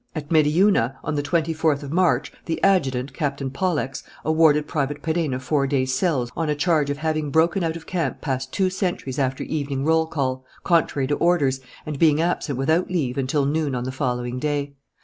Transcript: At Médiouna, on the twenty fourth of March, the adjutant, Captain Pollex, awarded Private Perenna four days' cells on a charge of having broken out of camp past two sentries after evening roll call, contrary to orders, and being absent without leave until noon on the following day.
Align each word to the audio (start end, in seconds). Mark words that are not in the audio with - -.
At 0.15 0.29
Médiouna, 0.29 0.95
on 1.03 1.13
the 1.13 1.21
twenty 1.21 1.53
fourth 1.53 1.83
of 1.83 1.91
March, 1.91 2.31
the 2.45 2.59
adjutant, 2.63 3.13
Captain 3.13 3.51
Pollex, 3.51 4.01
awarded 4.25 4.65
Private 4.65 5.03
Perenna 5.03 5.39
four 5.39 5.67
days' 5.67 5.93
cells 5.93 6.31
on 6.35 6.49
a 6.49 6.55
charge 6.55 6.89
of 6.89 6.97
having 6.97 7.29
broken 7.29 7.63
out 7.63 7.75
of 7.75 7.85
camp 7.85 8.19
past 8.19 8.51
two 8.51 8.71
sentries 8.71 9.19
after 9.19 9.43
evening 9.43 9.85
roll 9.85 10.07
call, 10.07 10.43
contrary 10.63 11.05
to 11.05 11.15
orders, 11.17 11.59
and 11.85 11.99
being 11.99 12.19
absent 12.19 12.57
without 12.57 12.89
leave 12.89 13.15
until 13.19 13.45
noon 13.45 13.75
on 13.75 13.83
the 13.83 13.91
following 13.91 14.39
day. 14.39 14.73